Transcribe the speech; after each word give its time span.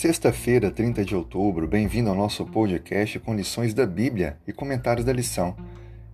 Sexta-feira, 0.00 0.70
30 0.70 1.04
de 1.04 1.16
outubro, 1.16 1.66
bem-vindo 1.66 2.08
ao 2.08 2.14
nosso 2.14 2.46
podcast 2.46 3.18
com 3.18 3.34
lições 3.34 3.74
da 3.74 3.84
Bíblia 3.84 4.38
e 4.46 4.52
comentários 4.52 5.04
da 5.04 5.12
lição. 5.12 5.56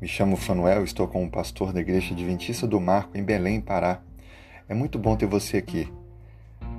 Me 0.01 0.09
chamo 0.09 0.39
Fanuel, 0.39 0.85
estou 0.85 1.07
como 1.07 1.31
pastor 1.31 1.71
da 1.71 1.83
Igreja 1.83 2.15
Adventista 2.15 2.67
do 2.67 2.81
Marco, 2.81 3.15
em 3.15 3.23
Belém, 3.23 3.61
Pará. 3.61 4.01
É 4.67 4.73
muito 4.73 4.99
bom 4.99 5.15
ter 5.17 5.27
você 5.27 5.59
aqui. 5.59 5.93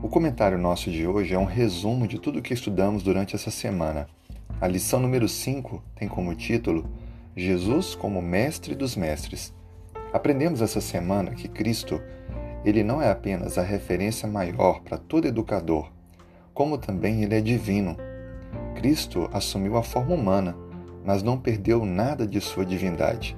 O 0.01 0.09
comentário 0.09 0.57
nosso 0.57 0.89
de 0.89 1.05
hoje 1.05 1.35
é 1.35 1.37
um 1.37 1.45
resumo 1.45 2.07
de 2.07 2.17
tudo 2.17 2.39
o 2.39 2.41
que 2.41 2.55
estudamos 2.55 3.03
durante 3.03 3.35
essa 3.35 3.51
semana. 3.51 4.07
A 4.59 4.67
lição 4.67 4.99
número 4.99 5.29
5 5.29 5.83
tem 5.95 6.07
como 6.07 6.33
título 6.33 6.89
Jesus 7.37 7.93
como 7.93 8.19
Mestre 8.19 8.73
dos 8.73 8.95
Mestres. 8.95 9.53
Aprendemos 10.11 10.59
essa 10.59 10.81
semana 10.81 11.35
que 11.35 11.47
Cristo, 11.47 12.01
ele 12.65 12.83
não 12.83 12.99
é 12.99 13.11
apenas 13.11 13.59
a 13.59 13.61
referência 13.61 14.27
maior 14.27 14.81
para 14.81 14.97
todo 14.97 15.27
educador, 15.27 15.93
como 16.55 16.77
também 16.77 17.21
ele 17.21 17.35
é 17.35 17.41
divino. 17.41 17.97
Cristo 18.75 19.29
assumiu 19.33 19.75
a 19.75 19.83
forma 19.83 20.15
humana, 20.15 20.55
mas 21.05 21.21
não 21.21 21.37
perdeu 21.37 21.85
nada 21.85 22.25
de 22.25 22.39
sua 22.39 22.65
divindade. 22.65 23.37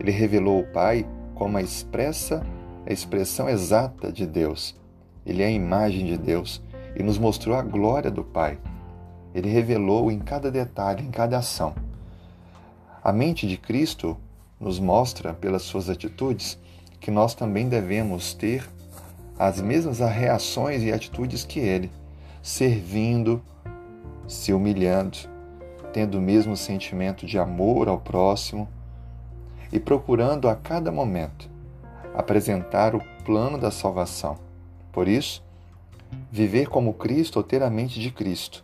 Ele 0.00 0.10
revelou 0.10 0.60
o 0.60 0.66
Pai 0.72 1.06
como 1.34 1.58
a 1.58 1.62
expressa, 1.62 2.44
a 2.86 2.92
expressão 2.92 3.48
exata 3.48 4.10
de 4.10 4.26
Deus. 4.26 4.74
Ele 5.26 5.42
é 5.42 5.46
a 5.46 5.50
imagem 5.50 6.06
de 6.06 6.16
Deus 6.16 6.62
e 6.96 7.02
nos 7.02 7.18
mostrou 7.18 7.54
a 7.54 7.62
glória 7.62 8.10
do 8.10 8.24
Pai. 8.24 8.58
Ele 9.34 9.50
revelou 9.50 10.10
em 10.10 10.18
cada 10.18 10.50
detalhe, 10.50 11.04
em 11.04 11.10
cada 11.10 11.38
ação. 11.38 11.74
A 13.02 13.12
mente 13.12 13.46
de 13.46 13.58
Cristo 13.58 14.16
nos 14.58 14.80
mostra, 14.80 15.34
pelas 15.34 15.62
suas 15.62 15.90
atitudes, 15.90 16.58
que 16.98 17.10
nós 17.10 17.34
também 17.34 17.68
devemos 17.68 18.32
ter 18.32 18.66
as 19.38 19.60
mesmas 19.60 19.98
reações 19.98 20.82
e 20.82 20.90
atitudes 20.90 21.44
que 21.44 21.60
ele 21.60 21.90
servindo, 22.44 23.42
se 24.28 24.52
humilhando, 24.52 25.16
tendo 25.94 26.18
o 26.18 26.20
mesmo 26.20 26.54
sentimento 26.58 27.24
de 27.24 27.38
amor 27.38 27.88
ao 27.88 27.98
próximo 27.98 28.68
e 29.72 29.80
procurando 29.80 30.46
a 30.46 30.54
cada 30.54 30.92
momento 30.92 31.48
apresentar 32.14 32.94
o 32.94 33.00
plano 33.24 33.56
da 33.56 33.70
salvação. 33.70 34.36
Por 34.92 35.08
isso, 35.08 35.42
viver 36.30 36.68
como 36.68 36.92
Cristo 36.92 37.38
ou 37.38 37.42
ter 37.42 37.62
a 37.62 37.70
mente 37.70 37.98
de 37.98 38.10
Cristo 38.10 38.62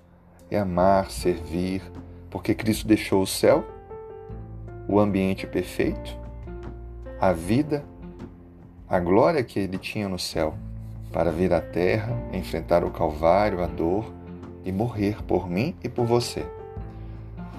é 0.51 0.59
amar, 0.59 1.11
servir, 1.11 1.81
porque 2.29 2.55
Cristo 2.55 2.87
deixou 2.87 3.23
o 3.23 3.27
céu, 3.27 3.65
o 4.87 5.01
ambiente 5.01 5.47
perfeito, 5.47 6.15
a 7.19 7.33
vida, 7.33 7.83
a 8.87 9.01
glória 9.01 9.43
que 9.43 9.59
ele 9.59 9.79
tinha 9.79 10.07
no 10.07 10.19
céu 10.19 10.55
para 11.13 11.31
vir 11.31 11.53
à 11.53 11.61
terra, 11.61 12.17
enfrentar 12.33 12.85
o 12.85 12.91
Calvário, 12.91 13.63
a 13.63 13.67
dor 13.67 14.13
e 14.65 14.71
morrer 14.71 15.23
por 15.25 15.49
mim 15.49 15.75
e 15.83 15.89
por 15.89 16.07
você. 16.07 16.45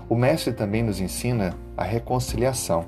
O 0.07 0.16
Mestre 0.16 0.53
também 0.53 0.83
nos 0.83 0.99
ensina 0.99 1.55
a 1.75 1.83
reconciliação, 1.83 2.85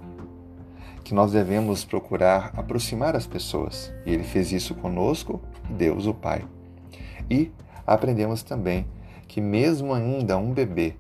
que 1.04 1.14
nós 1.14 1.32
devemos 1.32 1.84
procurar 1.84 2.52
aproximar 2.56 3.16
as 3.16 3.26
pessoas, 3.26 3.94
e 4.06 4.12
ele 4.12 4.24
fez 4.24 4.52
isso 4.52 4.76
conosco, 4.76 5.42
Deus 5.70 6.06
o 6.06 6.14
Pai. 6.14 6.46
E 7.30 7.52
aprendemos 7.86 8.44
também 8.44 8.86
que, 9.28 9.42
mesmo 9.42 9.94
ainda 9.94 10.38
um 10.38 10.54
bebê, 10.54 10.96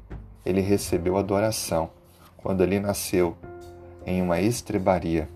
ele 0.45 0.61
recebeu 0.61 1.17
adoração 1.17 1.89
quando 2.37 2.63
ele 2.63 2.79
nasceu 2.79 3.37
em 4.05 4.21
uma 4.21 4.41
estrebaria. 4.41 5.29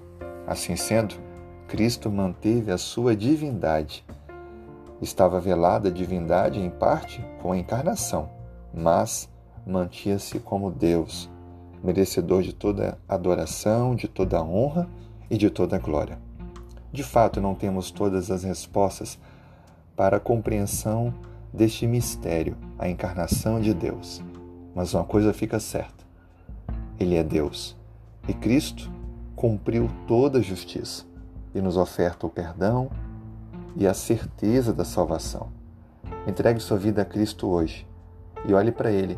Assim 0.45 0.75
sendo, 0.75 1.16
Cristo 1.67 2.09
manteve 2.09 2.72
a 2.72 2.78
sua 2.78 3.16
divindade 3.16 4.05
Estava 5.02 5.40
velada 5.40 5.90
a 5.90 5.92
divindade 5.92 6.59
em 6.59 6.70
parte 6.70 7.23
com 7.42 7.52
a 7.52 7.58
encarnação, 7.58 8.30
mas 8.73 9.30
mantinha-se 9.66 10.39
como 10.39 10.72
Deus, 10.72 11.30
merecedor 11.83 12.42
de 12.42 12.54
toda 12.54 12.98
adoração, 13.08 13.95
de 13.95 14.08
toda 14.08 14.42
honra 14.42 14.88
e 15.30 15.38
de 15.38 15.49
toda 15.49 15.77
glória. 15.77 16.17
De 16.92 17.04
fato, 17.04 17.39
não 17.39 17.54
temos 17.54 17.92
todas 17.92 18.32
as 18.32 18.44
respostas 18.44 19.20
para 19.95 20.17
a 20.17 20.20
compreensão 20.21 21.14
deste 21.54 21.86
mistério, 21.86 22.58
a 22.77 22.89
encarnação 22.89 23.60
de 23.60 23.73
Deus. 23.73 24.23
Mas 24.73 24.94
uma 24.94 25.04
coisa 25.04 25.33
fica 25.33 25.60
certa: 25.60 26.05
Ele 27.00 27.16
é 27.16 27.23
Deus. 27.23 27.76
E 28.27 28.33
Cristo 28.33 28.92
cumpriu 29.36 29.89
toda 30.08 30.39
a 30.39 30.42
justiça 30.42 31.05
e 31.54 31.61
nos 31.61 31.77
oferta 31.77 32.26
o 32.26 32.30
perdão, 32.30 32.89
e 33.77 33.86
a 33.86 33.93
certeza 33.93 34.73
da 34.73 34.83
salvação. 34.83 35.49
Entregue 36.26 36.60
sua 36.60 36.77
vida 36.77 37.04
a 37.04 37.05
Cristo 37.05 37.48
hoje 37.48 37.88
e 38.45 38.54
olhe 38.54 38.71
para 38.71 38.92
Ele 38.92 39.17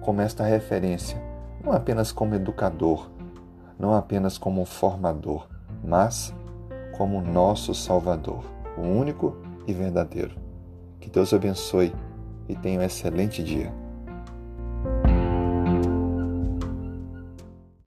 como 0.00 0.22
esta 0.22 0.42
referência, 0.42 1.22
não 1.62 1.72
apenas 1.72 2.10
como 2.10 2.34
educador, 2.34 3.10
não 3.78 3.94
apenas 3.94 4.38
como 4.38 4.64
formador, 4.64 5.46
mas 5.84 6.34
como 6.96 7.20
nosso 7.20 7.74
Salvador, 7.74 8.42
o 8.76 8.80
único 8.80 9.36
e 9.66 9.72
verdadeiro. 9.72 10.34
Que 10.98 11.10
Deus 11.10 11.32
abençoe 11.34 11.94
e 12.48 12.56
tenha 12.56 12.80
um 12.80 12.82
excelente 12.82 13.42
dia. 13.44 13.72